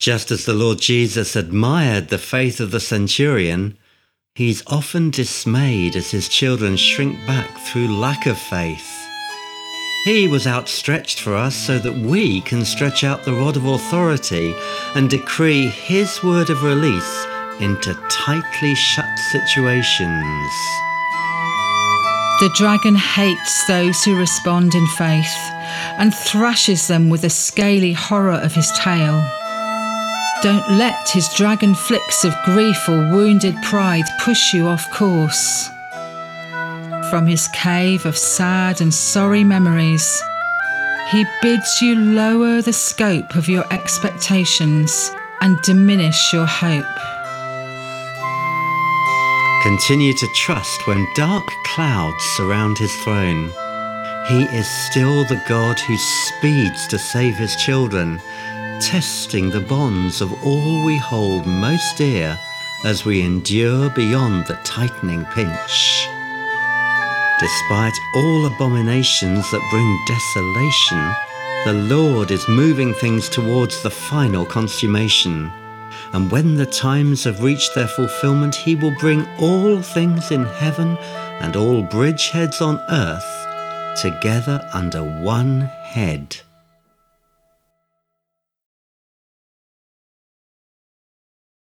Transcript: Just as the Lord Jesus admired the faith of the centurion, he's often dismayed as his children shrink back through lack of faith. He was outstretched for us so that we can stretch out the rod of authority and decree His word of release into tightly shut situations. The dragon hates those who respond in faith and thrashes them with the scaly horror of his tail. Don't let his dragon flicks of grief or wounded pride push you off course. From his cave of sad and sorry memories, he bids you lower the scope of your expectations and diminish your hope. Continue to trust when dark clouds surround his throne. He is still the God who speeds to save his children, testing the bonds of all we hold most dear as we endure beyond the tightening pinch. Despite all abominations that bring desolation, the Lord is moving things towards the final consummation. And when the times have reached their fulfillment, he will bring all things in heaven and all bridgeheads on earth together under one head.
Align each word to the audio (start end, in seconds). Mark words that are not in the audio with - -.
Just 0.00 0.30
as 0.30 0.46
the 0.46 0.54
Lord 0.54 0.80
Jesus 0.80 1.36
admired 1.36 2.08
the 2.08 2.16
faith 2.16 2.58
of 2.58 2.70
the 2.70 2.80
centurion, 2.80 3.76
he's 4.34 4.62
often 4.66 5.10
dismayed 5.10 5.94
as 5.94 6.10
his 6.10 6.26
children 6.26 6.78
shrink 6.78 7.18
back 7.26 7.50
through 7.58 7.88
lack 7.88 8.24
of 8.24 8.38
faith. 8.38 8.90
He 10.06 10.26
was 10.26 10.46
outstretched 10.46 11.20
for 11.20 11.34
us 11.34 11.54
so 11.54 11.78
that 11.80 11.98
we 11.98 12.40
can 12.40 12.64
stretch 12.64 13.04
out 13.04 13.24
the 13.24 13.34
rod 13.34 13.58
of 13.58 13.66
authority 13.66 14.54
and 14.94 15.10
decree 15.10 15.66
His 15.66 16.22
word 16.22 16.48
of 16.48 16.62
release 16.62 17.26
into 17.60 17.92
tightly 18.08 18.74
shut 18.74 19.18
situations. 19.30 20.50
The 22.40 22.50
dragon 22.54 22.94
hates 22.94 23.66
those 23.66 24.02
who 24.02 24.18
respond 24.18 24.74
in 24.74 24.86
faith 24.86 25.36
and 25.98 26.14
thrashes 26.14 26.88
them 26.88 27.10
with 27.10 27.20
the 27.20 27.28
scaly 27.28 27.92
horror 27.92 28.40
of 28.40 28.54
his 28.54 28.72
tail. 28.78 29.22
Don't 30.42 30.78
let 30.78 31.06
his 31.10 31.28
dragon 31.36 31.74
flicks 31.74 32.24
of 32.24 32.34
grief 32.46 32.88
or 32.88 33.10
wounded 33.10 33.54
pride 33.62 34.06
push 34.22 34.54
you 34.54 34.66
off 34.66 34.90
course. 34.90 35.68
From 37.10 37.26
his 37.26 37.46
cave 37.48 38.06
of 38.06 38.16
sad 38.16 38.80
and 38.80 38.94
sorry 38.94 39.44
memories, 39.44 40.22
he 41.10 41.26
bids 41.42 41.82
you 41.82 41.94
lower 41.94 42.62
the 42.62 42.72
scope 42.72 43.36
of 43.36 43.50
your 43.50 43.70
expectations 43.70 45.10
and 45.42 45.60
diminish 45.60 46.32
your 46.32 46.46
hope. 46.46 46.86
Continue 49.62 50.14
to 50.14 50.28
trust 50.36 50.86
when 50.86 51.06
dark 51.14 51.46
clouds 51.74 52.24
surround 52.36 52.78
his 52.78 52.94
throne. 53.04 53.50
He 54.28 54.44
is 54.56 54.66
still 54.86 55.24
the 55.24 55.42
God 55.46 55.78
who 55.80 55.98
speeds 55.98 56.86
to 56.88 56.98
save 56.98 57.36
his 57.36 57.56
children, 57.56 58.20
testing 58.80 59.50
the 59.50 59.60
bonds 59.60 60.22
of 60.22 60.32
all 60.44 60.84
we 60.86 60.96
hold 60.96 61.46
most 61.46 61.98
dear 61.98 62.38
as 62.84 63.04
we 63.04 63.20
endure 63.20 63.90
beyond 63.90 64.46
the 64.46 64.58
tightening 64.64 65.24
pinch. 65.26 66.08
Despite 67.38 67.92
all 68.16 68.46
abominations 68.46 69.50
that 69.50 69.68
bring 69.70 69.98
desolation, 70.08 71.14
the 71.64 71.94
Lord 71.94 72.30
is 72.30 72.48
moving 72.48 72.94
things 72.94 73.28
towards 73.28 73.82
the 73.82 73.90
final 73.90 74.46
consummation. 74.46 75.52
And 76.12 76.30
when 76.30 76.54
the 76.54 76.66
times 76.66 77.24
have 77.24 77.42
reached 77.42 77.74
their 77.74 77.88
fulfillment, 77.88 78.54
he 78.54 78.74
will 78.74 78.94
bring 78.98 79.26
all 79.38 79.82
things 79.82 80.30
in 80.30 80.44
heaven 80.46 80.96
and 81.40 81.54
all 81.54 81.82
bridgeheads 81.82 82.62
on 82.62 82.80
earth 82.88 84.00
together 84.00 84.66
under 84.72 85.02
one 85.02 85.62
head. 85.84 86.40